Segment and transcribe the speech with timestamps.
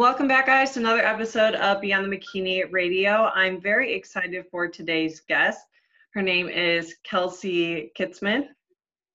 [0.00, 3.30] Welcome back, guys, to another episode of Beyond the Bikini Radio.
[3.34, 5.66] I'm very excited for today's guest.
[6.14, 8.46] Her name is Kelsey Kitzman.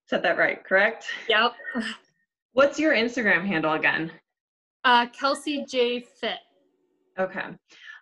[0.06, 1.08] Said that right, correct?
[1.28, 1.54] Yep.
[2.54, 4.12] What's your Instagram handle again?
[4.84, 6.38] Uh, Kelsey J Fit.
[7.18, 7.46] Okay.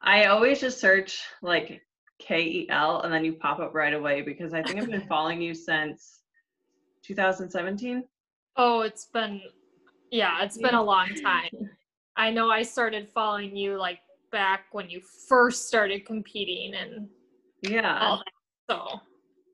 [0.01, 1.81] I always just search like
[2.19, 5.07] K E L and then you pop up right away because I think I've been
[5.07, 6.19] following you since
[7.03, 8.03] 2017.
[8.57, 9.41] Oh, it's been,
[10.11, 11.69] yeah, it's been a long time.
[12.15, 13.99] I know I started following you like
[14.31, 17.09] back when you first started competing and
[17.61, 17.99] Yeah.
[17.99, 18.27] all that.
[18.69, 19.01] So,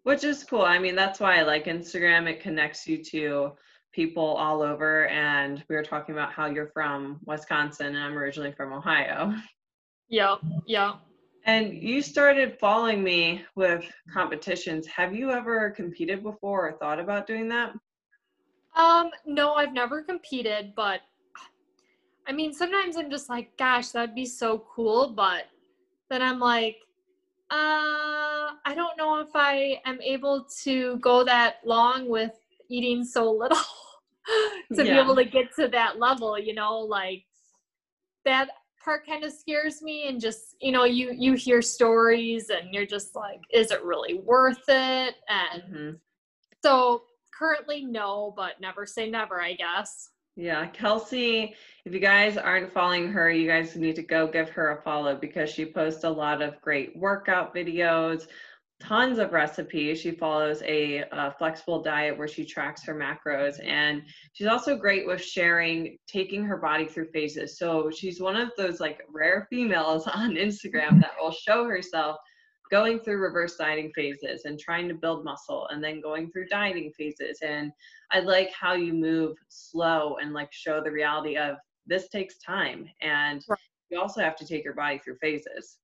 [0.03, 0.61] Which is cool.
[0.61, 2.27] I mean, that's why I like Instagram.
[2.27, 3.51] It connects you to
[3.91, 5.07] people all over.
[5.07, 9.33] And we were talking about how you're from Wisconsin and I'm originally from Ohio.
[10.07, 10.95] Yeah, yeah.
[11.45, 14.87] And you started following me with competitions.
[14.87, 17.73] Have you ever competed before or thought about doing that?
[18.75, 21.01] Um, no, I've never competed, but
[22.27, 25.09] I mean, sometimes I'm just like, gosh, that'd be so cool.
[25.09, 25.45] But
[26.09, 26.77] then I'm like,
[27.51, 32.33] uh, I don't know if I am able to go that long with
[32.69, 33.57] eating so little
[34.75, 37.23] to be able to get to that level, you know, like
[38.25, 38.49] that
[38.83, 42.85] part kind of scares me and just you know you you hear stories and you're
[42.85, 45.99] just like is it really worth it and Mhm.
[46.63, 47.03] so
[47.37, 51.53] currently no but never say never i guess Yeah, Kelsey,
[51.85, 55.15] if you guys aren't following her, you guys need to go give her a follow
[55.15, 58.27] because she posts a lot of great workout videos,
[58.79, 59.99] tons of recipes.
[59.99, 65.05] She follows a, uh flexible diet where she tracks her macros, and she's also great
[65.05, 67.57] with sharing, taking her body through phases.
[67.57, 72.15] So she's one of those like rare females on Instagram that will show herself
[72.71, 76.91] going through reverse dieting phases and trying to build muscle and then going through dieting
[76.97, 77.71] phases and
[78.11, 81.57] I like how you move slow and like show the reality of
[81.87, 83.59] this takes time and Right.
[83.89, 85.77] you also have to take your body through phases.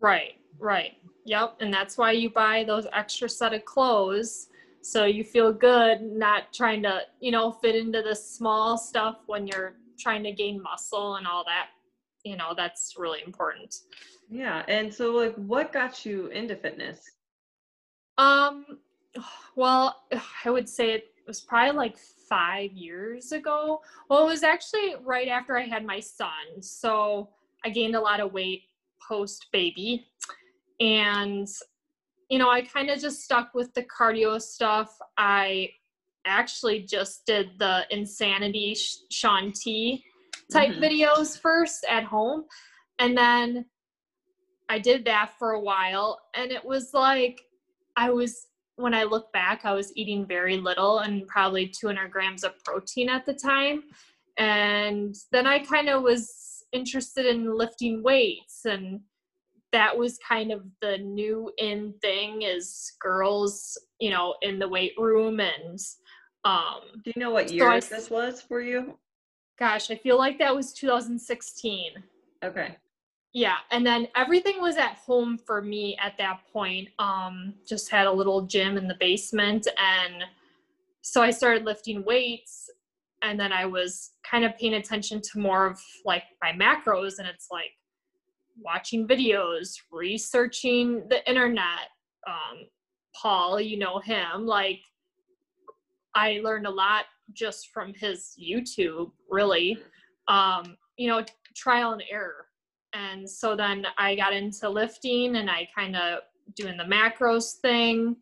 [0.00, 0.92] right right
[1.26, 4.48] yep and that's why you buy those extra set of clothes
[4.82, 9.46] so you feel good not trying to you know fit into the small stuff when
[9.46, 11.68] you're trying to gain muscle and all that
[12.24, 13.74] you know that's really important
[14.30, 14.62] Yeah.
[14.68, 17.10] And so like what got you into fitness?
[18.16, 18.64] Um,
[19.56, 20.04] well,
[20.44, 23.80] I would say it was probably like five years ago.
[24.08, 26.62] Well, it was actually right after I had my son.
[26.62, 27.28] So
[27.64, 28.62] I gained a lot of weight
[29.06, 30.06] post baby.
[30.80, 31.48] And,
[32.30, 34.96] you know, I kind of just stuck with the cardio stuff.
[35.18, 35.70] I
[36.24, 40.04] actually just did the insanity Sh- Shaun T
[40.52, 40.82] type Mhm.
[40.82, 42.44] videos first at home.
[42.98, 43.66] And then
[44.70, 46.20] I did that for a while.
[46.34, 47.40] And it was like,
[47.96, 52.44] I was when I look back, I was eating very little and probably 200 grams
[52.44, 53.82] of protein at the time.
[54.38, 59.00] And then I kind of was interested in lifting weights and
[59.72, 64.94] that was kind of the new in thing is girls, you know, in the weight
[64.96, 65.78] room and
[66.44, 68.96] um Do you know what So year I- this was for you?
[69.58, 72.02] gosh, I feel like that was 2016.
[72.42, 72.76] Okay.
[73.32, 78.06] Yeah and then everything was at home for me at that point um just had
[78.06, 80.24] a little gym in the basement and
[81.02, 82.68] so i started lifting weights
[83.22, 87.28] and then i was kind of paying attention to more of like my macros and
[87.28, 87.70] it's like
[88.62, 91.88] watching videos researching the internet
[92.26, 92.66] um
[93.14, 94.80] paul you know him like
[96.16, 99.78] i learned a lot just from his youtube really
[100.26, 102.46] um you know trial and error
[102.92, 106.20] and so then I got into lifting and I kind of
[106.54, 108.16] doing the macros thing.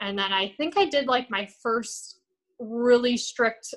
[0.00, 2.20] And then I think I did like my first
[2.58, 3.74] really strict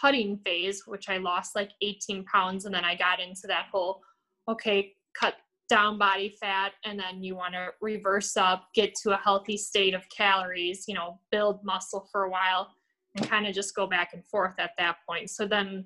[0.00, 2.64] cutting phase, which I lost like 18 pounds.
[2.64, 4.02] And then I got into that whole,
[4.48, 5.34] okay, cut
[5.68, 6.72] down body fat.
[6.84, 10.94] And then you want to reverse up, get to a healthy state of calories, you
[10.94, 12.68] know, build muscle for a while
[13.16, 15.30] and kind of just go back and forth at that point.
[15.30, 15.84] So then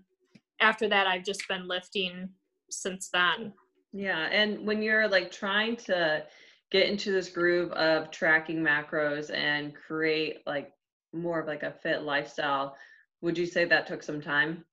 [0.60, 2.28] after that, I've just been lifting
[2.74, 3.52] since then.
[3.92, 4.28] Yeah.
[4.30, 6.24] And when you're like trying to
[6.70, 10.72] get into this groove of tracking macros and create like
[11.12, 12.76] more of like a fit lifestyle,
[13.20, 14.64] would you say that took some time?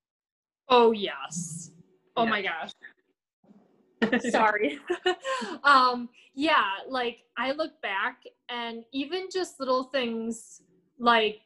[0.69, 1.71] Oh yes.
[2.18, 2.30] Oh Yeah.
[2.30, 2.71] my gosh.
[4.31, 4.80] Sorry.
[5.63, 10.62] um yeah, like I look back and even just little things
[10.98, 11.42] like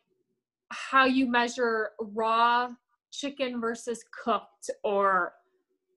[0.70, 2.70] how you measure raw
[3.12, 5.34] chicken versus cooked or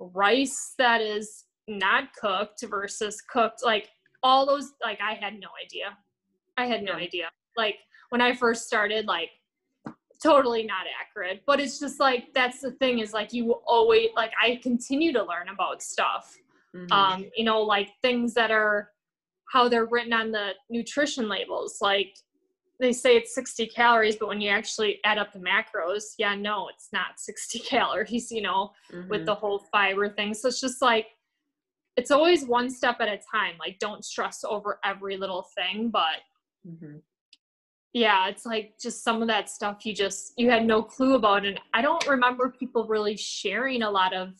[0.00, 3.88] rice that is not cooked versus cooked like
[4.22, 5.96] all those like I had no idea.
[6.56, 7.28] I had no idea.
[7.56, 7.76] Like
[8.10, 9.30] when I first started like
[10.22, 14.32] totally not accurate but it's just like that's the thing is like you always like
[14.42, 16.36] i continue to learn about stuff
[16.74, 16.90] Mhm.
[16.92, 18.90] um you know like things that are
[19.52, 22.14] how they're written on the nutrition labels like
[22.80, 26.68] they say it's 60 calories but when you actually add up the macros yeah no
[26.68, 28.70] it's not 60 calories you know
[29.08, 29.26] with Mhm.
[29.26, 31.06] the whole fiber thing so it's just like
[31.96, 36.20] it's always one step at a time like don't stress over every little thing but
[36.66, 37.02] Mhm.
[37.92, 41.44] yeah it's like just some of that stuff you just you had no clue about
[41.46, 44.34] and i don't remember people really sharing a lot of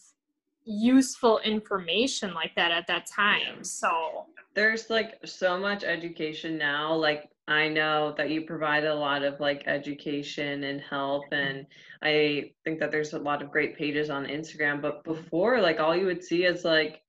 [0.65, 3.63] useful information like that at that time Yeah.
[3.63, 9.23] so there's like so much education now like i know that you provide a lot
[9.23, 11.67] of like education and help and
[12.03, 15.15] i think that there's a lot of great pages on instagram but mm-hmm.
[15.15, 17.03] before like all you would see is like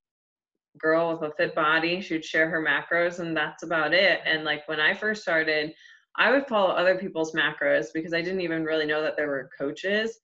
[0.80, 4.44] girl with a fit body she would share her macros and that's about it and
[4.44, 5.74] like when i first started
[6.15, 9.50] i would follow other people's macros because i didn't even really know that there were
[9.57, 10.19] coaches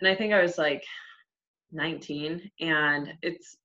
[0.00, 0.84] and i think i was like
[1.72, 3.56] 19 and it's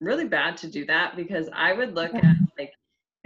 [0.00, 2.72] really bad to do that because I would look at like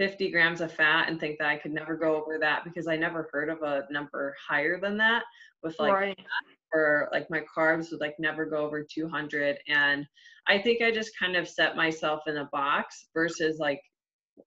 [0.01, 2.95] 50 grams of fat and think that I could never go over that because I
[2.95, 5.21] never heard of a number higher than that
[5.61, 6.19] with like right.
[6.73, 10.07] or like my carbs would like never go over 200 and
[10.47, 13.79] I think I just kind of set myself in a box versus like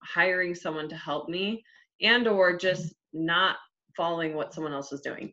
[0.03, 1.63] hiring someone to help me
[2.03, 3.55] and or just not
[3.97, 5.33] following what someone else was doing.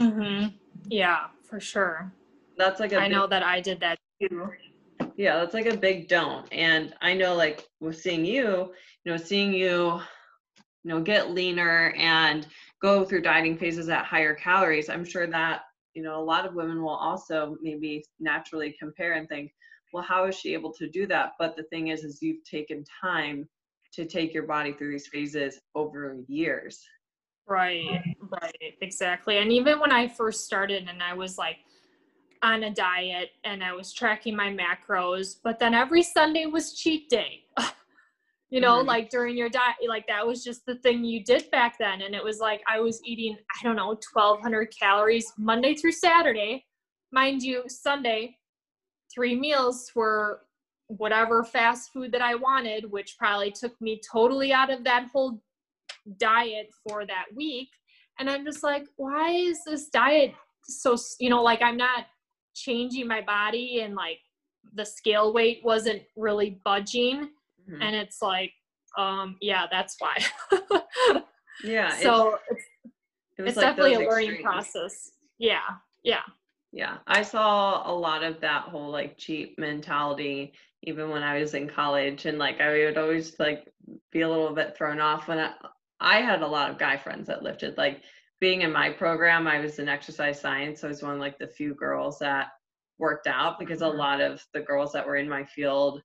[0.00, 0.46] hmm
[0.88, 2.12] yeah for sure.
[2.58, 4.50] That's like a i big know that i did that too
[5.16, 6.46] yeah that's like a big don't.
[6.52, 8.72] And i know like with seeing you
[9.04, 10.00] you know seeing you
[10.82, 12.46] you know get leaner and
[12.82, 15.62] go through dieting phases at higher calories i'm sure that
[15.94, 19.50] you know a lot of women will also maybe naturally compare and think
[19.94, 21.32] well how is she able to do that?
[21.38, 23.48] But the thing is is you've taken time
[23.94, 26.84] to take your body through these phases over years.
[27.46, 28.02] Right,
[28.42, 29.38] right, exactly.
[29.38, 31.58] And even when I first started and I was like
[32.44, 37.08] on a diet and I was tracking my macros, but then every Sunday was cheat
[37.08, 37.44] day.
[38.50, 38.86] you know, Mhm.
[38.86, 42.02] like during your diet, like that was just the thing you did back then.
[42.02, 46.66] And it was like I was eating, I don't know, 1200 calories Monday through Saturday.
[47.10, 48.36] Mind you, Sunday,
[49.12, 50.42] three meals were
[50.88, 55.40] whatever fast food that I wanted, which probably took me totally out of that whole
[56.18, 57.70] diet for that week
[58.18, 62.06] and i'm just like why is this diet so you know like i'm not
[62.54, 64.18] changing my body and like
[64.74, 67.30] the scale weight wasn't really budging.
[67.68, 67.78] Mhm.
[67.80, 68.52] and it's like
[68.98, 70.16] um yeah that's why.
[71.62, 72.64] Yeah so it's,
[73.38, 75.12] it's like definitely a those learning process.
[75.38, 75.60] Yeah
[76.02, 76.22] yeah.
[76.72, 80.52] Yeah, I saw a lot of that whole like cheap mentality
[80.82, 83.72] even when I was in college and like I would always like
[84.12, 85.52] be a little bit thrown off when I
[86.00, 88.02] I had a lot of guy friends that lifted like
[88.40, 91.38] being in my program I was in exercise science so I was one of like
[91.38, 92.48] the few girls that
[92.98, 93.98] worked out because a mm-hmm.
[93.98, 96.02] lot of the girls that were in my field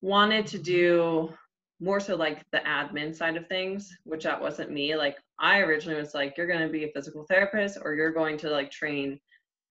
[0.00, 1.32] wanted to do
[1.80, 6.00] more so like the admin side of things which that wasn't me like I originally
[6.00, 9.18] was like you're going to be a physical therapist or you're going to like train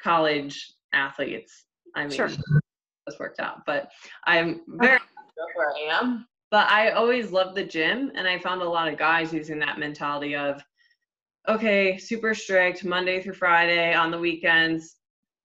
[0.01, 1.65] college athletes.
[1.95, 2.29] I mean, Sure.
[2.29, 3.91] this worked out, but
[4.25, 4.99] I'm very
[5.55, 6.27] where I am.
[6.51, 9.79] But I always loved the gym, and I found a lot of guys using that
[9.79, 10.63] mentality of,
[11.47, 14.97] okay, super strict Monday through Friday on the weekends,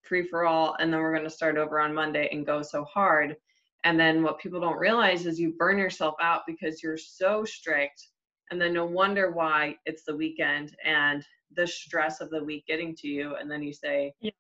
[0.03, 2.85] free for all, and then we're going to start over on Monday and go so
[2.85, 3.37] hard.
[3.85, 8.09] And then what people don't realize is you burn yourself out because you're so strict,
[8.51, 11.25] and then no wonder why it's the weekend and
[11.57, 14.31] the stress of the week getting to you, and then you say, Yeah.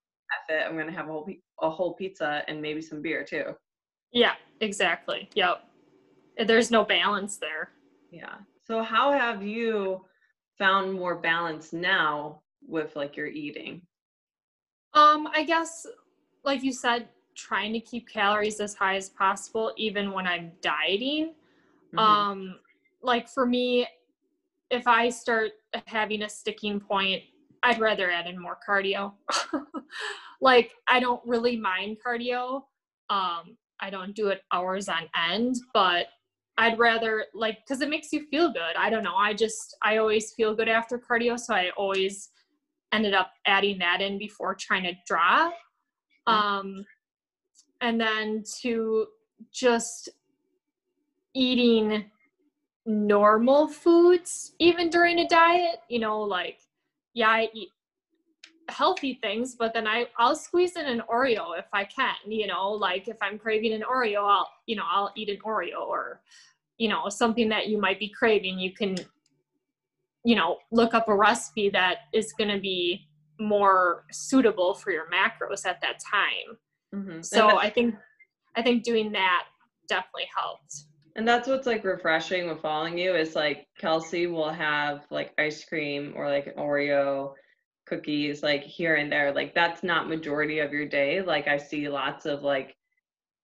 [0.48, 1.28] F it, I'm gonna have a whole
[1.60, 3.46] a whole pizza and maybe some beer too.
[4.12, 5.64] yeah exactly yep
[6.46, 7.70] there's no balance there
[8.12, 8.36] Yeah.
[8.62, 10.04] So how have you
[10.60, 13.80] found more balance now with like your eating?
[14.92, 15.86] Um, I guess,
[16.44, 21.34] like you said, trying to keep calories as high as possible, even when I'm dieting.
[21.94, 21.98] Mhm.
[21.98, 22.60] Um,
[23.02, 23.88] like for me,
[24.70, 25.52] if I start
[25.86, 27.22] having a sticking point,
[27.62, 29.14] I'd rather add in more cardio.
[30.40, 32.64] like I don't really mind cardio.
[33.08, 36.08] Um, I don't do it hours on end, but
[36.60, 38.76] I'd rather like because it makes you feel good.
[38.78, 39.16] I don't know.
[39.16, 42.28] I just I always feel good after cardio, so I always
[42.92, 45.54] ended up adding that in before trying to drop.
[46.28, 46.32] Mm.
[46.32, 46.84] Um,
[47.80, 49.06] and then to
[49.50, 50.10] just
[51.34, 52.10] eating
[52.84, 56.58] normal foods even during a diet, you know, like
[57.14, 57.70] yeah, I eat
[58.68, 62.70] healthy things, but then I I'll squeeze in an Oreo if I can, you know,
[62.70, 66.20] like if I'm craving an Oreo, I'll you know, I'll eat an Oreo or
[66.80, 68.96] you know, something that you might be craving, you can
[70.24, 73.08] you know, look up a recipe that is going to be
[73.38, 76.58] more suitable for your macros at that time.
[76.94, 77.24] Mhm.
[77.24, 77.94] So I think
[78.56, 79.46] I think doing that
[79.88, 80.84] definitely helped.
[81.16, 85.64] And that's what's like refreshing with following you is like Kelsey will have like ice
[85.64, 87.34] cream or like Oreo
[87.86, 89.32] cookies like here and there.
[89.32, 91.22] Like that's not majority of your day.
[91.22, 92.76] Like I see lots of like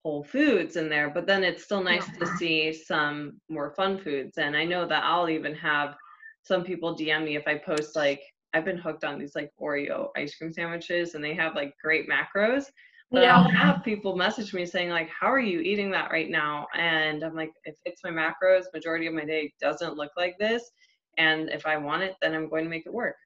[0.06, 4.38] whole foods in there, but then it's still nice to see some more fun foods.
[4.38, 5.96] And I know that I'll even have
[6.44, 8.22] some people DM me if I post like
[8.54, 12.06] I've been hooked on these like Oreo ice cream sandwiches and they have like great
[12.08, 12.66] macros.
[13.10, 16.68] But I'll have people message me saying like, "How are you eating that right now?"
[16.76, 20.70] And I'm like, "If it's my macros, majority of my day doesn't look like this,
[21.18, 23.16] and if I want it, then I'm going to make it work."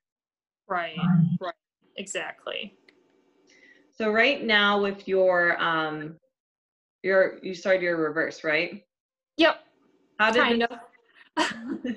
[0.66, 0.96] Right.
[1.40, 1.54] Right.
[1.96, 2.74] Exactly.
[3.92, 6.19] So right now, with your um,
[7.02, 8.84] your you started your reverse, right?
[9.36, 9.56] Yep.
[10.18, 10.70] How did Kind of.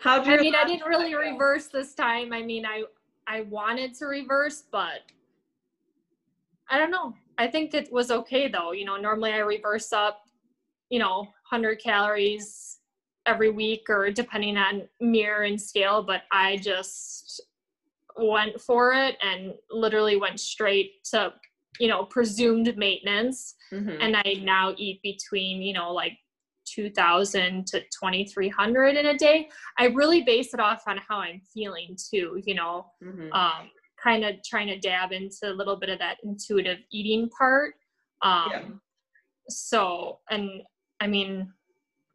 [0.00, 2.32] how did I mean, I didn't really reverse this time.
[2.32, 2.84] I mean, I
[3.26, 5.00] I wanted to reverse, but
[6.68, 7.14] I don't know.
[7.38, 8.72] I think it was okay though.
[8.72, 10.22] You know, normally I reverse up,
[10.90, 12.78] you know, 100 calories
[13.26, 17.40] every week or depending on mirror and scale, but I just
[18.16, 21.32] went for it and literally went straight to,
[21.78, 23.98] you know, presumed maintenance Mhm.
[24.00, 26.18] and I now eat between, you know, like
[26.66, 29.48] 2000 to 2300 in a day.
[29.78, 33.32] I really base it off on how I'm feeling too, you know, Mhm.
[33.32, 33.70] um,
[34.02, 37.74] kind of trying to dab into a little bit of that intuitive eating part.
[38.22, 38.68] Um, Yeah.
[39.48, 40.62] So, and
[41.00, 41.52] I mean,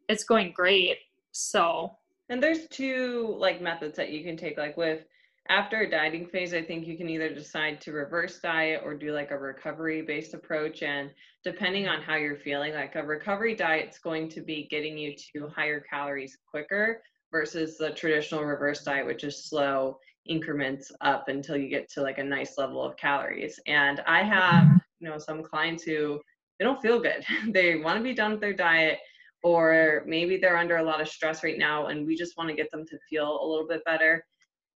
[0.07, 0.99] it's going great.
[1.31, 1.97] So,
[2.29, 4.57] And there's two like methods that you can take.
[4.57, 5.05] Like with
[5.50, 9.13] after a dieting phase, I think you can either decide to reverse diet or do
[9.13, 10.84] like a recovery based approach.
[10.84, 11.12] And
[11.44, 15.48] depending on how you're feeling, like a recovery diet's going to be getting you to
[15.48, 17.01] higher calories quicker
[17.32, 22.18] versus the traditional reverse diet, which is slow increments up until you get to like
[22.18, 23.60] a nice level of calories.
[23.68, 26.20] And I have, you know, some clients who
[26.60, 27.25] they don't feel good.
[27.50, 29.00] they want to be done with their diet
[29.44, 32.56] or maybe they're under a lot of stress right now and we just want to
[32.56, 34.25] get them to feel a little bit better,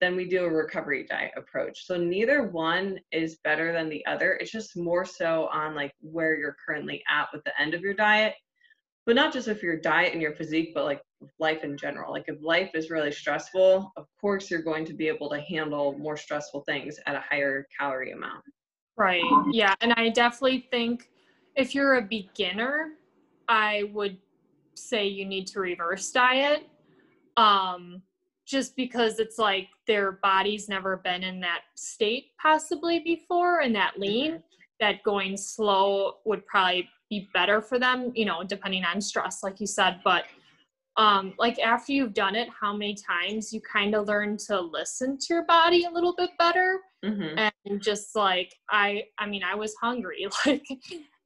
[0.02, 1.86] then we do a recovery diet approach.
[1.86, 4.34] So neither one is better than the other.
[4.34, 7.94] It's just more so on like where you're currently at with the end of your
[7.94, 8.34] diet.
[9.06, 11.02] But not just with your diet and your physique, but like
[11.40, 12.12] life in general.
[12.12, 15.98] Like if life is really stressful, of course you're going to be able to handle
[15.98, 18.44] more stressful things at a higher calorie amount.
[18.98, 19.24] right.
[19.52, 19.76] Yeah.
[19.82, 21.10] And I definitely think
[21.56, 22.94] if you're a beginner,
[23.48, 24.18] I would
[24.76, 26.68] say you need to reverse diet.
[27.38, 28.02] Um,
[28.52, 33.98] just because it's like their body's never been in that state possibly before and that
[33.98, 34.44] lean
[34.80, 39.60] that going slow would probably be better for them you know depending on stress like
[39.60, 40.02] you said.
[40.04, 40.26] But
[40.98, 45.18] um like after you've done it how many times you kind of learn to listen
[45.18, 46.82] to your body a little bit better?
[47.04, 50.68] Hmm and just like i i mean i was hungry like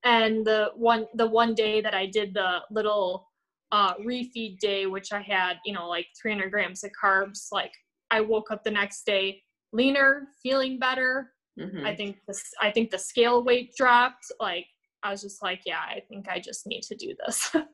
[0.03, 3.27] and the one the one day that i did the little
[3.75, 7.73] uh refeed day which i had you know like 300 grams of carbs like
[8.11, 9.41] i woke up the next day
[9.73, 14.65] leaner feeling better hmm i think this i think the scale weight dropped like
[15.03, 17.55] i was just like yeah i think i just need to do this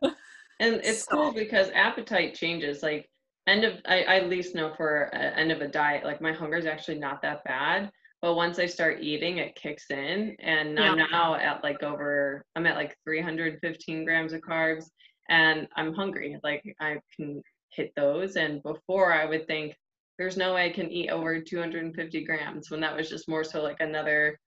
[0.61, 2.83] And it's cool because appetite changes.
[2.83, 3.09] Like
[3.47, 6.31] end of, I, I at least know for a, end of a diet, like my
[6.31, 7.91] hunger is actually not that bad.
[8.21, 12.67] But once I start eating, it kicks in, and I'm now at like over, I'm
[12.67, 14.85] at like 315 grams of carbs,
[15.31, 16.37] and I'm hungry.
[16.43, 17.41] Like I can
[17.73, 19.75] hit those, and before I would think
[20.19, 23.63] there's no way I can eat over 250 grams when that was just more so
[23.63, 24.37] like another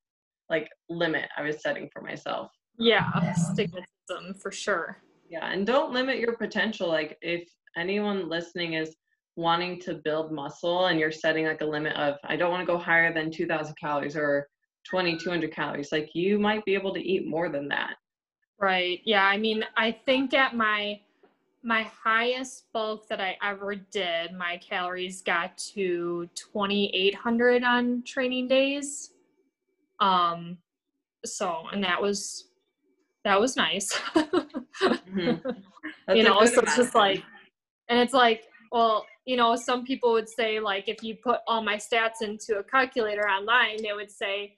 [0.51, 2.51] like limit I was setting for myself.
[2.79, 4.99] yeah stigmatism for sure
[5.29, 6.87] Yeah, and don't limit your potential.
[6.89, 8.95] Like if anyone listening is
[9.37, 12.73] wanting to build muscle and you're setting like a limit of I don't want to
[12.73, 14.47] go higher than 2000 calories or
[14.91, 17.95] 2200 calories, like you might be able to eat more than that.
[18.59, 19.01] Right.
[19.05, 19.25] Yeah.
[19.25, 21.01] I mean, I think at my
[21.63, 29.13] my highest bulk that I ever did, my calories got to 2800 on training days.
[30.01, 30.59] Um
[31.25, 32.49] so and that was
[33.25, 33.93] that was nice.
[34.83, 35.41] Mhm.
[36.13, 37.23] You know, so it's just like
[37.89, 41.63] and it's like, well, you know, some people would say, like, if you put all
[41.63, 44.57] my stats into a calculator online, they would say,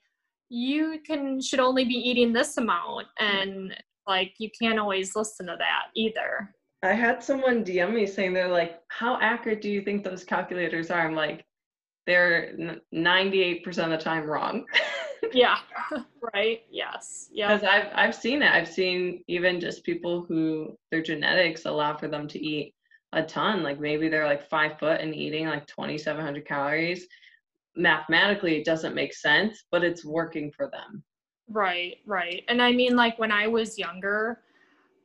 [0.49, 3.07] you can should only be eating this amount.
[3.19, 3.75] And
[4.07, 6.53] like, you can't always listen to that either.
[6.83, 10.91] I had someone DM me saying they're like, how accurate do you think those calculators
[10.91, 11.05] are?
[11.05, 11.43] I'm like,
[12.05, 12.55] they're
[12.93, 14.65] 98% of the time wrong.
[15.33, 15.57] yeah,
[16.33, 16.61] right.
[16.71, 17.29] Yes.
[17.31, 17.53] Yeah.
[17.53, 18.51] Because I've I've seen it.
[18.51, 22.73] I've seen even just people who their genetics allow for them to eat
[23.13, 23.63] a ton.
[23.63, 27.07] Like maybe they're like five foot and eating like 2,700 calories.
[27.75, 31.03] Mathematically, it doesn't make sense, but it's working for them.
[31.49, 32.43] Right, right.
[32.49, 34.41] And I mean, like when I was younger,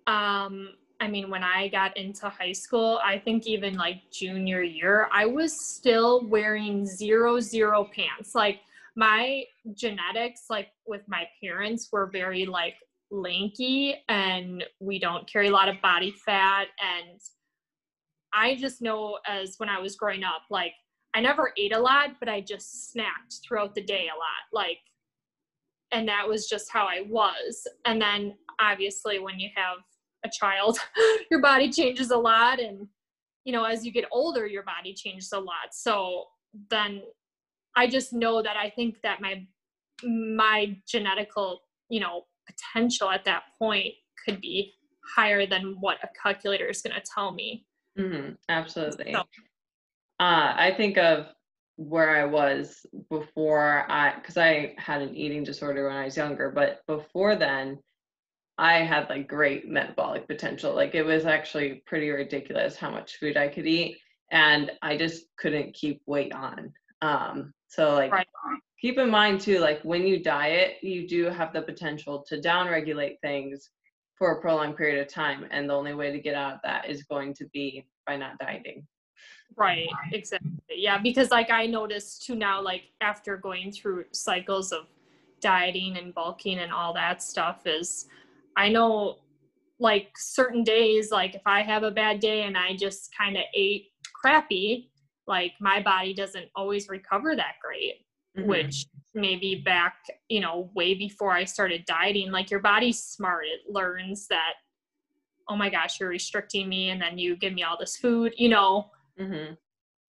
[0.07, 0.71] um,
[1.01, 5.27] I mean, when I got into high school, I think even like junior year, I
[5.27, 8.35] was still wearing zero, zero pants.
[8.35, 8.61] Like
[8.97, 9.45] my
[9.75, 12.77] genetics, like with my parents, were very like
[13.11, 16.69] lanky and we don't carry a lot of body fat.
[16.81, 17.21] And
[18.33, 20.73] I just know as when I was growing up, like
[21.15, 24.45] I never ate a lot, but I just snacked throughout the day a lot.
[24.53, 24.79] Like,
[25.93, 27.67] and that was just how I was.
[27.85, 29.79] And then obviously, when you have
[30.25, 30.79] a child
[31.31, 32.87] your body changes a lot and
[33.45, 36.25] you know as you get older your body changes a lot so
[36.71, 37.03] then
[37.77, 39.45] i just know that i think that my
[40.05, 41.59] my genetical
[41.89, 43.93] you know potential at that point
[44.25, 44.73] could be
[45.17, 47.67] higher than what a calculator is going to tell me
[47.99, 49.21] mm-hmm, absolutely so.
[50.21, 51.27] uh, i think of
[51.89, 56.51] where i was before i because i had an eating disorder when i was younger
[56.51, 57.79] but before then
[58.59, 60.75] I had like great metabolic potential.
[60.75, 63.99] Like it was actually pretty ridiculous how much food I could eat,
[64.31, 66.73] and I just couldn't keep weight on.
[67.01, 68.27] Um, so like right.
[68.81, 73.17] keep in mind too, like when you diet, you do have the potential to downregulate
[73.23, 73.71] things
[74.17, 76.89] for a prolonged period of time, and the only way to get out of that
[76.89, 78.87] is going to be by not dieting.
[79.57, 80.51] Right, exactly.
[80.71, 84.87] Yeah, because like I noticed too now, like after going through cycles of
[85.41, 88.07] dieting and bulking and all that stuff, is
[88.57, 89.19] I know
[89.79, 93.43] like certain days, like if I have a bad day and I just kind of
[93.55, 94.91] ate crappy,
[95.27, 98.07] like my body doesn't always recover that great,
[98.39, 98.49] mm-hmm.
[98.49, 99.97] which maybe back,
[100.29, 103.45] you know, way before I started dieting, like your body's smart.
[103.45, 104.55] It learns that,
[105.49, 106.91] oh my gosh, you're restricting me.
[106.91, 108.91] And then you give me all this food, you know.
[109.21, 109.55] Mm-hmm.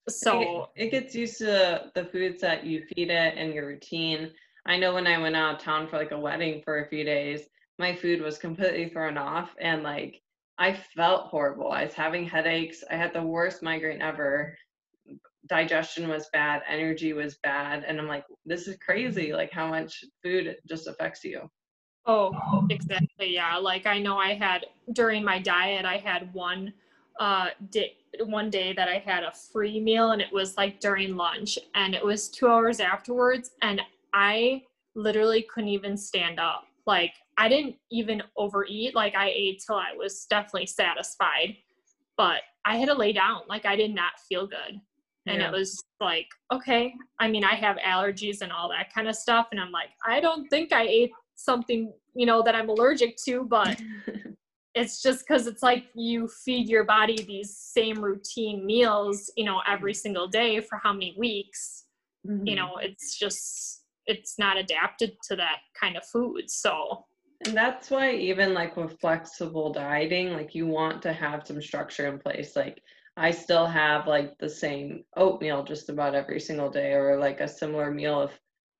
[0.10, 4.32] So it, it gets used to the foods that you feed it and your routine.
[4.66, 7.04] I know when I went out of town for like a wedding for a few
[7.04, 7.42] days,
[7.80, 10.22] my food was completely thrown off and like
[10.58, 11.72] I felt horrible.
[11.72, 12.84] I was having headaches.
[12.89, 14.56] I had the worst migraine ever.
[15.48, 19.34] Digestion was bad, energy was bad, and I'm like, this is crazy.
[19.34, 21.50] Like how much food just affects you.
[22.06, 23.34] Oh, exactly.
[23.34, 23.58] Yeah.
[23.58, 26.74] Like I know I had during my diet, I had one
[27.19, 27.95] uh day
[28.26, 31.95] one day that I had a free meal and it was like during lunch and
[31.95, 33.82] it was 2 hours afterwards and
[34.13, 34.63] I
[34.95, 36.65] literally couldn't even stand up.
[36.86, 38.95] Like I didn't even overeat.
[38.95, 41.56] Like I ate till I was definitely satisfied,
[42.17, 43.41] but I had to lay down.
[43.47, 44.80] Like I did not feel good.
[45.26, 45.47] And yeah.
[45.47, 49.47] it was like, okay, I mean, I have allergies and all that kind of stuff.
[49.52, 53.45] And I'm like, I don't think I ate something, you know, that I'm allergic to,
[53.45, 53.82] but
[54.76, 59.62] it's just because it's like you feed your body these same routine meals, you know,
[59.68, 61.86] every single day for how many weeks.
[62.28, 62.48] Mm-hmm.
[62.48, 66.50] You know, it's just, it's not adapted to that kind of food.
[66.50, 67.06] So,
[67.46, 72.08] and that's why even like with flexible dieting, like you want to have some structure
[72.08, 72.56] in place.
[72.56, 72.82] Like
[73.18, 77.48] I still have like the same oatmeal just about every single day or like a
[77.48, 78.32] similar meal of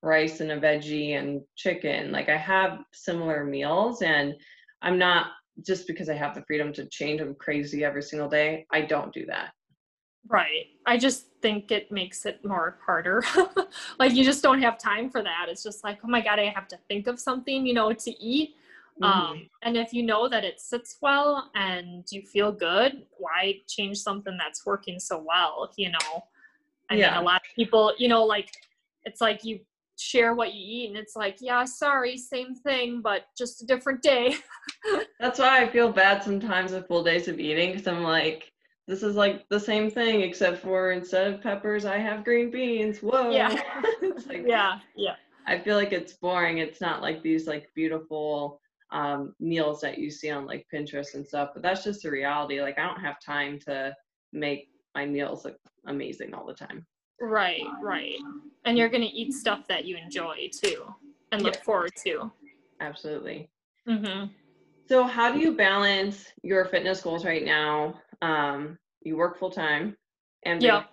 [0.02, 2.10] rice and a veggie and chicken.
[2.10, 4.34] Like I have similar meals and
[4.82, 5.28] I'm not
[5.62, 9.12] just because I have the freedom to change them crazy every single day, I don't
[9.12, 9.52] do that.
[10.28, 10.66] Right.
[10.86, 13.22] I just think it makes it more harder.
[13.98, 15.46] like you just don't have time for that.
[15.48, 18.10] It's just like, oh my God, I have to think of something, you know, to
[18.22, 18.56] eat.
[19.02, 19.04] Mm-hmm.
[19.04, 23.98] Um, and if you know that it sits well and you feel good, why change
[23.98, 26.24] something that's working so well, you know?
[26.90, 27.10] I yeah.
[27.10, 28.50] mean, a lot of people, you know, like
[29.04, 29.60] it's like you
[29.98, 34.02] share what you eat and it's like, yeah, sorry, same thing, but just a different
[34.02, 34.36] day.
[35.20, 38.52] that's why I feel bad sometimes with full days of eating because I'm like,
[38.86, 42.98] this is like the same thing except for instead of peppers i have green beans
[42.98, 43.30] whoa.
[43.30, 43.60] Yeah.
[44.26, 45.16] Like, yeah yeah.
[45.46, 46.58] I feel like it's boring.
[46.58, 51.26] It's not like these like beautiful um, meals that you see on like pinterest and
[51.26, 52.60] stuff but that's just the reality.
[52.60, 53.94] Like i don't have time to
[54.32, 56.86] make my meals look amazing all the time
[57.24, 58.16] right right
[58.64, 60.84] and you're gonna eat stuff that you enjoy too
[61.32, 62.30] and look forward to
[62.80, 63.48] absolutely
[63.88, 64.26] mm-hmm.
[64.88, 69.96] so how do you balance your fitness goals right now um, you work full time
[70.44, 70.84] And Yeah.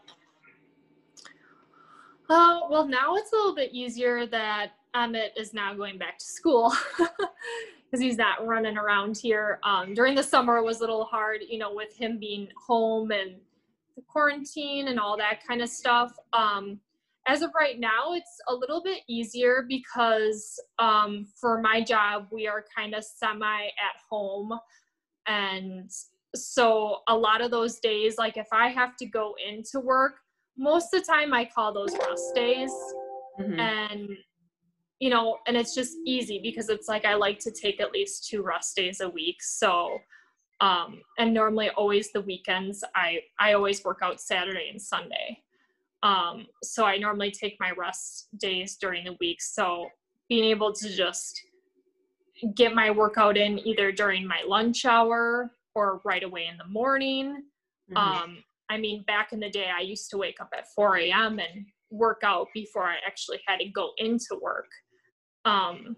[2.30, 6.26] Uh, well, now it's a little bit easier that Emmett is now going back to
[6.26, 9.60] school because he's not running around here.
[9.64, 13.12] Um, during the summer, it was a little hard, you know, with him being home
[13.12, 13.36] and
[13.96, 16.12] the quarantine and all that kind of stuff.
[16.34, 16.80] Um,
[17.28, 22.48] as of right now, it's a little bit easier because um, for my job, we
[22.48, 24.58] are kind of semi at home.
[25.28, 25.90] And
[26.34, 30.14] so a lot of those days, like if I have to go into work,
[30.58, 32.74] most of the time I call those rest days.
[33.40, 33.60] Mhm.
[33.60, 34.10] And,
[35.00, 38.28] you know, and it's just easy because it's like I like to take at least
[38.30, 39.42] two rest days a week.
[39.42, 40.00] So,
[40.62, 45.40] um, and normally always the weekends, I, I always work out Saturday and Sunday.
[46.04, 49.42] Um, so I normally take my rest days during the week.
[49.42, 49.90] So
[50.30, 51.42] being able to just
[52.56, 57.44] get my workout in either during my lunch hour or right away in the morning.
[57.92, 57.98] Mhm.
[57.98, 61.40] Um, I mean, back in the day, I used to wake up at 4 a.m.
[61.40, 64.70] and work out before I actually had to go into work.
[65.44, 65.98] Um,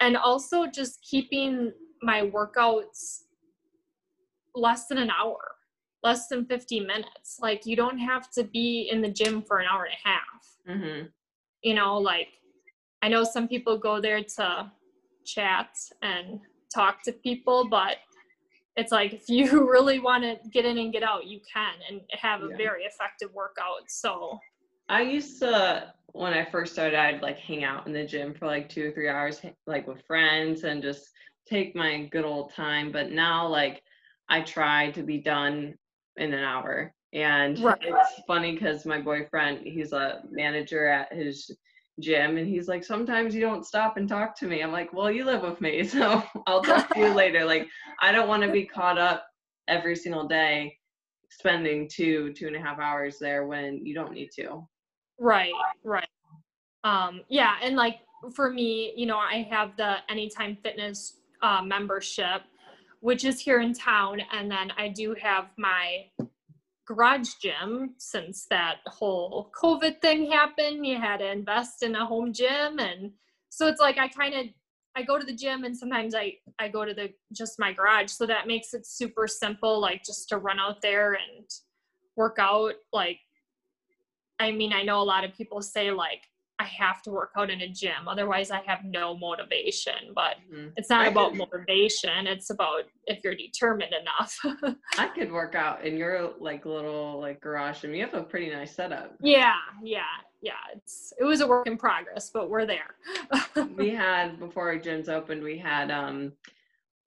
[0.00, 3.24] and also just keeping my workouts
[4.54, 5.38] less than an hour,
[6.02, 7.38] less than 50 minutes.
[7.40, 10.52] Like, you don't have to be in the gym for an hour and a half
[10.68, 11.12] Mhm.
[11.62, 12.28] you know like
[13.02, 14.70] i know some people go there to
[15.24, 16.40] chat and
[16.72, 17.98] talk to people but
[18.76, 22.00] it's like if you really want to get in and get out you can and
[22.12, 22.56] have a Yeah.
[22.56, 24.38] very effective workout so
[24.88, 28.46] I used to when I first started, I'd like hang out in the gym for
[28.46, 31.08] like two or three hours, like with friends, and just
[31.46, 32.92] take my good old time.
[32.92, 33.82] But now, like,
[34.28, 35.74] I try to be done
[36.16, 37.78] in an hour, and Right.
[37.80, 41.50] it's funny because my boyfriend, he's a manager at his
[42.00, 44.62] gym, and he's like, sometimes you don't stop and talk to me.
[44.62, 47.44] I'm like, well, you live with me, so I'll talk to you later.
[47.44, 47.68] Like,
[48.00, 49.26] I don't want to be caught up
[49.68, 50.76] every single day
[51.30, 54.66] spending two two and a half hours there when you don't need to
[55.18, 56.08] right right
[56.84, 58.00] um yeah and like
[58.34, 62.42] for me you know i have the anytime fitness uh, membership
[63.02, 66.06] which is here in town and then i do have my
[66.86, 70.86] garage gym since that whole covid thing happened.
[70.86, 73.12] You had to invest in a home gym and
[73.48, 74.46] so it's like i kind of
[74.96, 78.10] i go to the gym and sometimes i i go to the just my garage.
[78.10, 81.48] So that makes it super simple like just to run out there and
[82.16, 83.18] work out like
[84.38, 86.22] i mean i know a lot of people say like
[86.62, 90.72] i have to work out in a gym otherwise i have no motivation but Mhm.
[90.76, 94.32] it's not I about could- motivation it's about if you're determined enough
[94.98, 98.50] I could work out in your like little like garage and you have a pretty
[98.50, 99.08] nice setup.
[99.20, 102.90] yeah yeah yeah it's it was a work in progress but we're there
[103.76, 106.32] we had before our gyms opened, we had um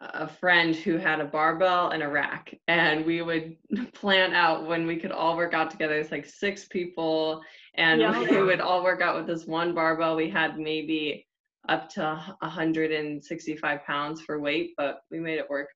[0.02, 3.56] a friend who had a barbell and a rack and we would
[3.94, 5.96] plan out when we could all work out together.
[5.96, 7.42] It's like six people
[7.76, 8.20] and Yeah.
[8.20, 10.16] we would all work out with this one barbell.
[10.16, 11.28] We had maybe
[11.68, 15.70] up to 165 pounds for weight, but we made it work.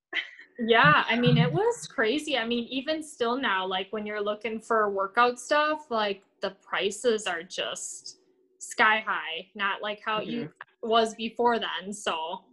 [0.59, 4.59] yeah i mean it was crazy i mean even still now like when you're looking
[4.59, 8.19] for workout stuff like the prices are just
[8.57, 10.89] sky high not like how you mm-hmm.
[10.89, 12.43] was before then so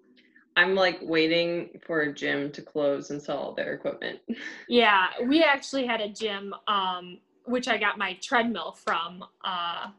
[0.57, 4.21] I'm like waiting for a gym to close and sell all their equipment.
[4.69, 9.91] Yeah, we actually had a gym, um, which I got my treadmill from uh,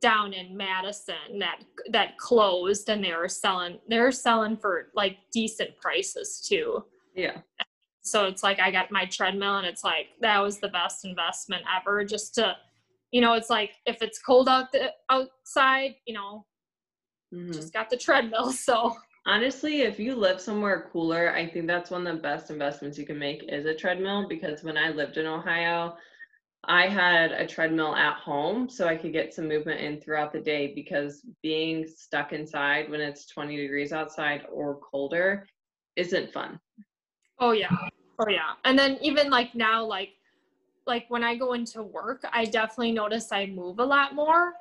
[0.00, 5.18] down in Madison that that closed, and they were selling they were selling for like
[5.32, 6.84] decent prices too.
[7.14, 7.38] Yeah.
[8.00, 11.62] So it's like I got my treadmill, and it's like that was the best investment
[11.80, 12.04] ever.
[12.04, 12.56] Just to,
[13.12, 16.44] you know, it's like if it's cold out the outside, you know,
[17.32, 17.54] Mhm.
[17.54, 18.52] just got the treadmill.
[18.68, 18.96] So
[19.28, 23.04] Honestly, if you live somewhere cooler, I think that's one of the best investments you
[23.04, 25.98] can make is a treadmill because when I lived in Ohio,
[26.64, 30.40] I had a treadmill at home so I could get some movement in throughout the
[30.40, 35.46] day because being stuck inside when it's 20 degrees outside or colder
[35.96, 36.58] isn't fun.
[37.38, 37.76] Oh yeah.
[38.18, 38.54] Oh yeah.
[38.64, 40.12] And then even like now, like
[40.86, 44.54] like when I go into work, I definitely notice I move a lot more.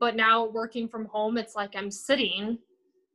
[0.00, 2.60] But now working from home, it's like I'm sitting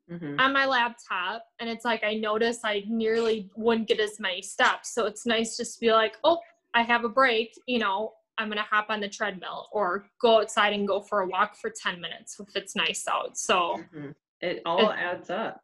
[0.10, 0.40] Mhm.
[0.40, 4.94] on my laptop and it's like I notice I nearly wouldn't get as many steps.
[4.94, 6.40] So it's nice just to be like, oh,
[6.74, 10.74] I have a break, you know, I'm gonna hop on the treadmill or go outside
[10.74, 13.38] and go for a walk for 10 minutes if it's nice out.
[13.38, 14.16] So Mhm.
[14.42, 15.62] It all It- adds up.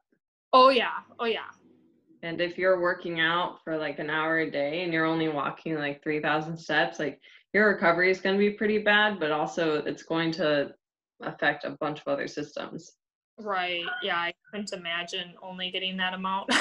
[0.54, 1.50] oh yeah, oh yeah.
[2.24, 5.76] And if you're working out for like an hour a day and you're only walking
[5.76, 7.22] like 3,000 steps, like
[7.54, 10.74] your recovery is going to be pretty bad, but also it's going to
[11.22, 12.97] affect a bunch of other systems.
[13.40, 13.86] Right.
[14.02, 16.52] Yeah, I couldn't imagine only getting that amount.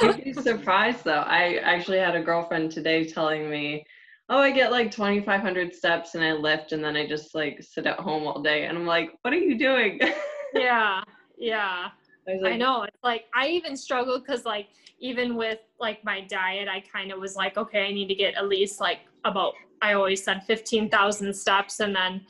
[0.00, 1.22] You'd be surprised though.
[1.26, 3.84] I actually had a girlfriend today telling me,
[4.28, 7.86] oh, I get like 2,500 steps and I lift and then I just like sit
[7.86, 8.64] at home all day.
[8.66, 10.00] And I'm like, what are you doing?
[10.54, 11.02] yeah,
[11.36, 11.88] yeah.
[12.28, 12.82] I, was I know.
[12.82, 17.18] It's like I even struggle because like even with like my diet, I kind of
[17.18, 20.88] was like, okay, I need to get at least like about I always said fifteen
[20.88, 22.24] thousand steps, and then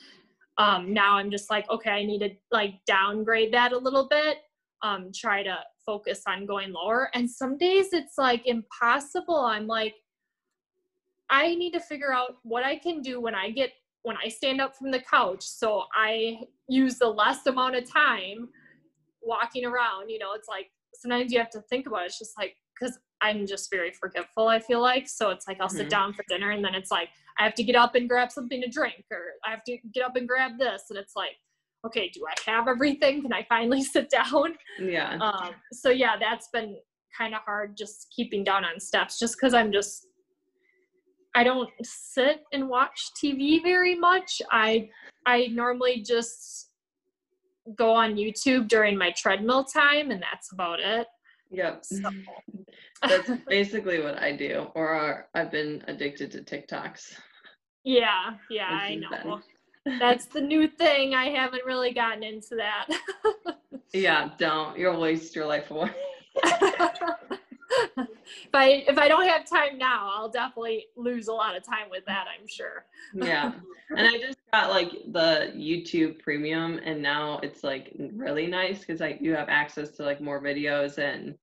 [0.59, 4.38] um, now I'm just like, okay, I need to like downgrade that a little bit.
[4.83, 7.11] Um, try to focus on going lower.
[7.15, 9.37] And some days it's like impossible.
[9.37, 9.95] I'm like,
[11.31, 13.71] I need to figure out what I can do when I get
[14.03, 15.45] when I stand up from the couch.
[15.45, 18.49] So I use the less amount of time
[19.23, 20.11] walking around.
[20.11, 22.07] You know, it's like sometimes you have to think about it.
[22.07, 25.09] It's just like because I'm just very forgetful, I feel like.
[25.09, 25.91] So it's like I'll sit Mhm.
[25.91, 28.61] down for dinner and then it's like I have to get up and grab something
[28.61, 30.85] to drink or I have to get up and grab this.
[30.90, 31.37] And it's like,
[31.87, 33.23] okay, do I have everything?
[33.23, 34.55] Can I finally sit down?
[34.81, 35.16] yeah.
[35.18, 36.77] Um, so yeah, that's been
[37.16, 40.07] kind of hard just keeping down on steps just because I'm just
[41.35, 44.42] I don't sit and watch TV very much.
[44.51, 44.90] I
[45.27, 46.71] I normally just
[47.77, 51.07] go on YouTube during my treadmill time and that's about it.
[51.51, 51.85] Yep.
[51.85, 52.11] So
[53.09, 54.67] That's basically what I do.
[54.75, 57.15] Or I've been addicted to TikToks.
[57.85, 59.41] yeah, yeah, I know.
[59.85, 61.15] then- That's the new thing.
[61.15, 62.87] I haven't really gotten into that.
[63.95, 64.79] Yeah, don't.
[64.79, 65.91] You'll waste your life away.
[66.43, 68.09] if
[68.55, 72.05] I if I don't have time now, I'll definitely lose a lot of time with
[72.07, 72.87] that, I'm sure.
[73.15, 73.53] yeah.
[73.91, 79.01] And I just got like the YouTube premium and now it's like really nice because
[79.01, 81.35] like you have access to like more videos and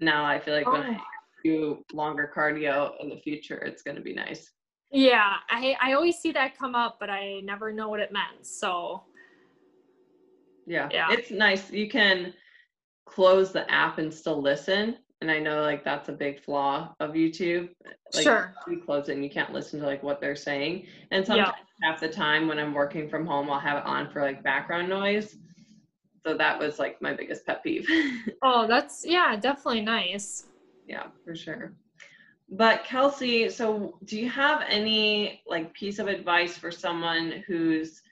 [0.00, 0.98] now I feel like when I
[1.44, 4.50] do longer cardio in the future it's gonna be nice.
[4.90, 8.44] Yeah, I I always see that come up, but I never know what it meant.
[8.46, 9.04] So
[10.66, 10.88] Yeah.
[10.92, 11.08] Yeah.
[11.10, 11.70] It's nice.
[11.70, 12.34] You can
[13.06, 14.98] close the app and still listen.
[15.20, 17.70] And I know like that's a big flaw of YouTube.
[18.14, 18.54] Like Sure.
[18.68, 20.86] you close it and you can't listen to like what they're saying.
[21.10, 21.46] And Yeah.
[21.46, 24.42] sometimes half the time when I'm working from home, I'll have it on for like
[24.42, 25.36] background noise.
[26.24, 27.88] So that was like my biggest pet peeve.
[28.42, 30.46] oh, that's yeah, definitely nice.
[30.86, 31.72] yeah, for sure.
[32.50, 38.02] But Kelsey, so do you have any like piece of advice for someone who's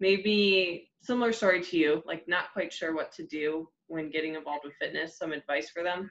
[0.00, 4.64] maybe similar story to you, like not quite sure what to do when getting involved
[4.64, 5.16] with fitness?
[5.16, 6.10] Some advice for them?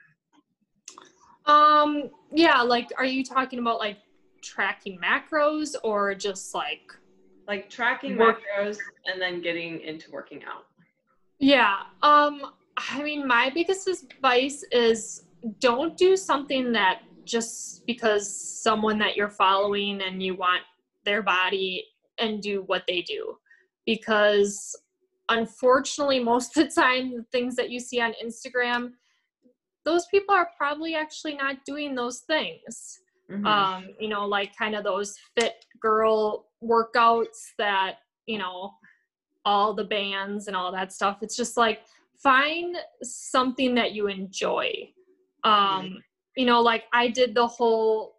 [1.46, 3.98] Um, yeah, like are you talking about like
[4.42, 6.94] tracking macros or just like
[7.48, 8.78] Like tracking macros
[9.12, 10.66] and then getting into working out.
[11.44, 11.80] Yeah.
[12.02, 12.42] Um
[12.78, 15.26] I mean my biggest advice is
[15.60, 18.26] don't do something that just because
[18.64, 20.62] someone that you're following and you want
[21.04, 21.84] their body
[22.18, 23.36] and do what they do
[23.86, 24.74] because
[25.28, 28.92] unfortunately most of the time the things that you see on Instagram
[29.84, 33.46] those people are probably actually not doing those things Mhm.
[33.46, 37.96] um you know like kind of those fit girl workouts that
[38.28, 38.72] you know
[39.46, 41.20] all the bands and all that stuff.
[41.22, 41.82] It's just like
[42.22, 44.72] find something that you enjoy.
[45.44, 46.04] Um
[46.36, 48.16] you know like i did the whole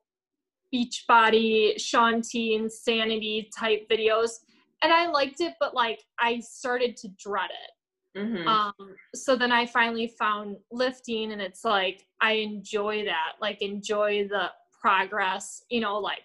[0.71, 4.41] beach body Shaun T insanity type videos
[4.83, 8.19] and i liked it but like i started to dread it.
[8.19, 8.47] Mhm.
[8.47, 8.73] um
[9.15, 13.33] so then i finally found lifting and it's like i enjoy that.
[13.41, 16.23] Like enjoy the progress you know like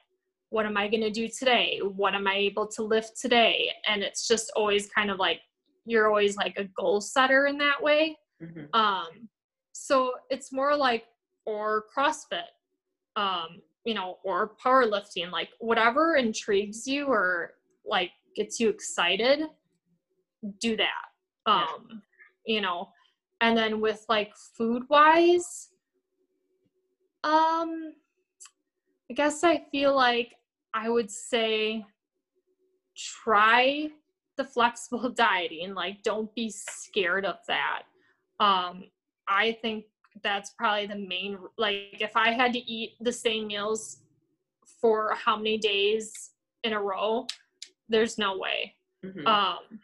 [0.50, 4.02] what am i going to do today what am i able to lift today and
[4.02, 5.40] it's just always kind of like
[5.86, 8.74] you're always like a goal setter in that way Mhm.
[8.74, 9.30] um
[9.74, 11.06] so it's more like
[11.46, 12.50] or crossfit
[13.16, 17.54] um you know or powerlifting like whatever intrigues you or
[17.86, 19.42] like gets you excited
[20.60, 21.06] do that
[21.48, 21.66] Yeah.
[21.66, 22.02] um
[22.46, 22.90] you know
[23.42, 25.70] and then with like food wise
[27.24, 27.94] um
[29.10, 30.36] i guess i feel like
[30.74, 31.86] i would say
[32.96, 33.90] try
[34.38, 37.84] the flexible dieting like don't be scared of that.
[38.40, 38.86] Um
[39.28, 39.86] i think
[40.24, 44.02] that's probably the main like if i had to eat the same meals
[44.82, 46.32] for how many days
[46.64, 47.26] in a row
[47.90, 48.76] there's no way.
[49.06, 49.26] Mhm.
[49.28, 49.80] um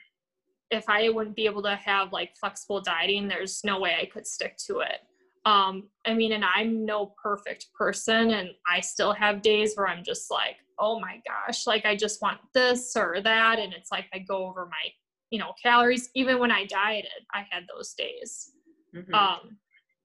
[0.71, 4.27] if i wouldn't be able to have like flexible dieting there's no way i could
[4.27, 4.99] stick to it
[5.45, 10.03] um i mean and i'm no perfect person and i still have days where i'm
[10.03, 14.05] just like oh my gosh like i just want this or that and it's like
[14.13, 14.89] i go over my
[15.31, 16.09] you know calories.
[16.15, 18.51] Even when i dieted i had those days.
[18.95, 19.13] Mhm.
[19.13, 19.57] um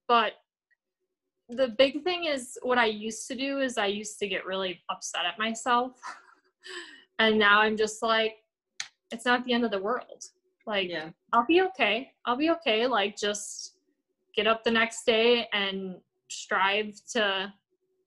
[0.09, 0.33] but
[1.49, 4.81] the big thing is what i used to do is i used to get really
[4.91, 5.93] upset at myself.
[7.19, 8.37] And now i'm just like
[9.11, 10.25] it's not the end of the world.
[10.67, 11.11] Like yeah.
[11.33, 12.13] i'll be okay.
[12.25, 12.87] I'll be okay.
[12.87, 13.77] Like just
[14.35, 15.97] get up the next day and
[16.31, 17.53] strive to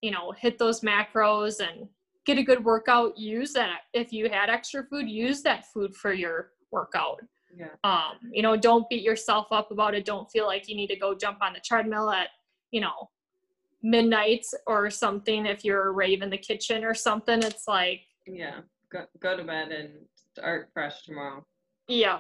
[0.01, 1.87] you know hit those macros and
[2.25, 3.81] get a good workout, use that.
[3.93, 7.19] If you had extra food, use that food for your workout.
[7.55, 7.67] Yeah.
[7.83, 10.05] Um, you know, don't beat yourself up about it.
[10.05, 12.29] Don't feel like you need to go jump on the treadmill at,
[12.71, 13.09] you know,
[13.83, 17.43] midnight or something if you're rave in the kitchen or something.
[17.43, 18.61] It's like Yeah.
[18.91, 19.89] Go, go to bed and
[20.33, 21.45] start fresh tomorrow.
[21.87, 22.19] yeah.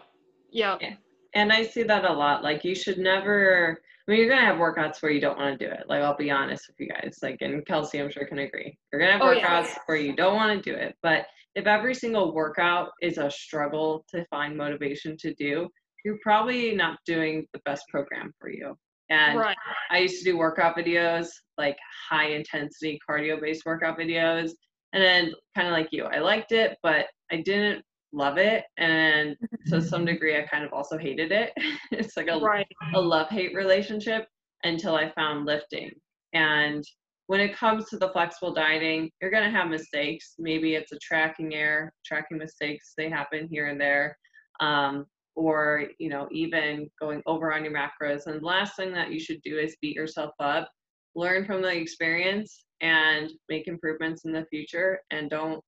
[0.51, 0.77] Yeah.
[0.81, 0.95] Yeah.
[1.33, 2.43] And I see that a lot.
[2.43, 5.65] Like you should never I mean, you're gonna have workouts where you don't want to
[5.65, 5.83] do it.
[5.87, 7.19] Like I'll be honest with you guys.
[7.21, 8.77] Like and Kelsey, I'm sure can agree.
[8.91, 9.77] You're gonna have Oh, oh workouts yeah.
[9.85, 10.95] where you don't want to do it.
[11.01, 15.69] But if every single workout is a struggle to find motivation to do,
[16.03, 18.75] you're probably not doing the best program for you.
[19.09, 19.57] And Right.
[19.91, 21.77] I used to do workout videos, like
[22.09, 24.51] high intensity cardio based workout videos.
[24.93, 27.83] And then kind of like you, I liked it, but I didn't
[28.13, 28.63] love it.
[28.77, 29.35] And
[29.67, 31.51] to some degree, I kind of also hated it.
[31.91, 32.67] it's like a, Right.
[32.93, 34.27] a love hate relationship
[34.63, 35.91] until I found lifting.
[36.33, 36.83] And
[37.27, 40.35] when it comes to the flexible dieting, you're going to have mistakes.
[40.39, 44.17] Maybe it's a tracking error, tracking mistakes, they happen here and there.
[44.59, 48.27] Um, or, you know, even going over on your macros.
[48.27, 50.69] And the last thing that you should do is beat yourself up.
[51.15, 55.59] Learn from the experience and make improvements in the future and don't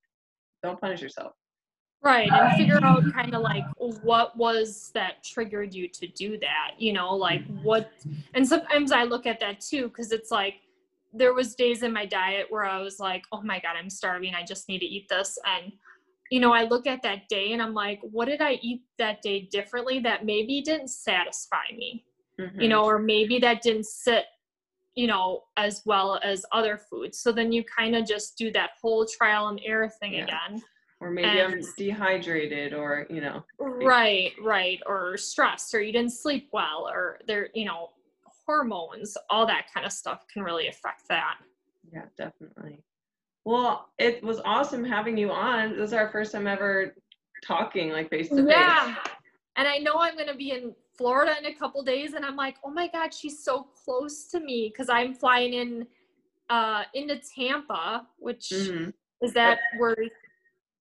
[0.63, 1.31] don't punish yourself.
[2.05, 2.31] Right.
[2.31, 6.93] And figure out kind of like what was that triggered you to do that, you
[6.93, 7.91] know, like what
[8.35, 10.55] and sometimes I look at that too, because it's like
[11.13, 14.35] there was days in my diet where I was like, oh my God, I'm starving.
[14.35, 15.39] I just need to eat this.
[15.45, 15.73] And
[16.29, 19.21] you know, I look at that day and I'm like, what did I eat that
[19.23, 22.05] day differently that maybe didn't satisfy me?
[22.37, 22.69] you Mhm.
[22.69, 24.25] know, or maybe that didn't sit,
[24.93, 27.19] you know, as well as other foods.
[27.19, 30.23] So then you kind of just do that whole trial and error thing Yeah.
[30.23, 30.61] again.
[30.99, 34.79] Or maybe I'm dehydrated or, you know, Right, right.
[34.85, 37.91] Or stressed, or you didn't sleep well, or there, you know,
[38.45, 41.37] hormones, all that kind of stuff can really affect that.
[41.91, 42.83] Yeah, definitely.
[43.43, 45.77] Well, it was awesome having you on.
[45.77, 46.95] This is our first time ever
[47.43, 48.45] talking like face to face.
[48.49, 48.95] Yeah.
[49.57, 52.35] And I know I'm going to be in Florida in a couple days, and I'm
[52.35, 55.87] like, oh my God, she's so close to me because I'm flying in
[56.49, 58.93] uh into Tampa, which Mhm.
[59.21, 59.95] is that where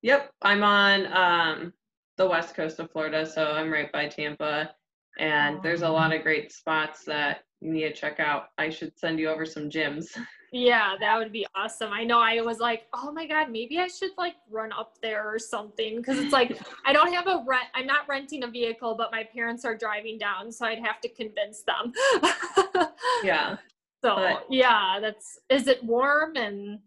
[0.04, 1.72] Yep, I'm on um,
[2.18, 4.74] the west coast of Florida, so I'm right by Tampa,
[5.18, 8.48] and there's a lot of great spots that you need to check out.
[8.58, 10.08] I should send you over some gyms.
[10.56, 11.90] Yeah, that would be awesome.
[11.92, 15.28] I know I was like, oh my God, maybe I should like run up there
[15.28, 16.00] or something.
[16.00, 19.24] Cause it's like, I don't have a rent, I'm not renting a vehicle, but my
[19.24, 20.52] parents are driving down.
[20.52, 21.92] So I'd have to convince them.
[23.24, 23.56] yeah.
[24.00, 26.78] So But- yeah, that's, is it warm and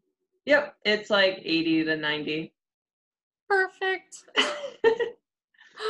[0.46, 2.54] Yep, it's like 80 to 90.
[3.50, 4.24] Perfect?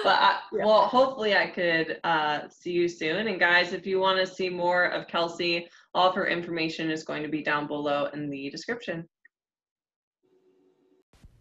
[0.03, 0.65] But I, Yeah.
[0.65, 3.27] well, hopefully I could uh, see you soon.
[3.27, 7.03] And guys, if you want to see more of Kelsey, all of her information is
[7.03, 9.07] going to be down below in the description.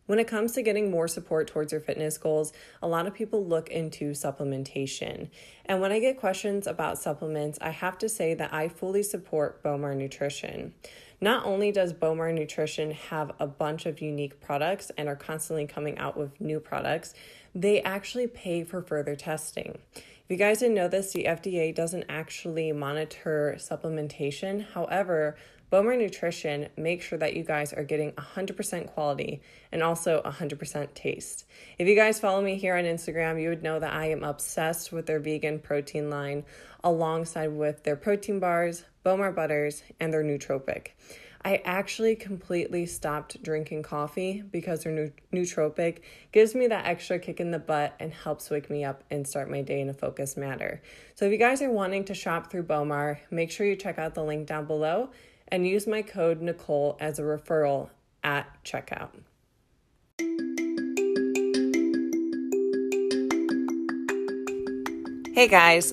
[0.07, 3.45] When it comes to getting more support towards your fitness goals, a lot of people
[3.45, 5.31] look into supplementation.
[5.65, 9.65] And when I get questions about supplements, I have to say that I fully support
[9.65, 10.75] Bowmar Nutrition.
[11.21, 15.97] Not only does Bowmar Nutrition have a bunch of unique products and are constantly coming
[15.99, 17.15] out with new products,
[17.55, 19.79] they actually pay for further testing.
[19.95, 24.67] If you guys didn't know this, the FDA doesn't actually monitor supplementation.
[24.73, 25.37] However,
[25.73, 29.41] Bowmar Nutrition makes sure that you guys are getting 100% quality
[29.73, 31.45] and also 100% taste.
[31.79, 34.93] If you guys follow me here on Instagram, you would know that I am obsessed
[34.93, 36.45] with their vegan protein line
[36.85, 40.89] alongside with their protein bars, Bowmar butters, and their nootropic.
[41.45, 45.99] I actually completely stopped drinking coffee because their nootropic
[46.33, 49.49] gives me that extra kick in the butt and helps wake me up and start
[49.49, 50.83] my day in a focused manner.
[51.15, 54.17] So if you guys are wanting to shop through Bowmar, make sure you check out
[54.17, 55.11] the link down below
[55.47, 57.91] and use my code Nicole as a referral
[58.25, 59.11] at checkout.
[65.33, 65.93] Hey guys,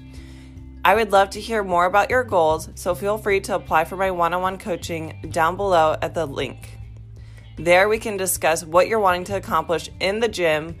[0.83, 3.97] I would love to hear more about your goals, so feel free to apply for
[3.97, 6.79] my one on one coaching down below at the link.
[7.57, 10.79] There, we can discuss what you're wanting to accomplish in the gym,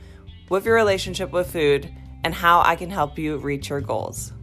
[0.49, 1.87] with your relationship with food,
[2.23, 4.33] and how I can help you reach your goals.